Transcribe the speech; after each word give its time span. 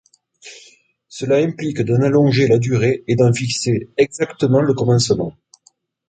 Cela 1.09 1.35
implique 1.45 1.81
d'en 1.81 2.01
allonger 2.01 2.47
la 2.47 2.57
durée 2.57 3.03
et 3.07 3.15
d'en 3.15 3.31
fixer 3.31 3.87
exactement 3.97 4.59
le 4.59 4.73
commencement. 4.73 5.37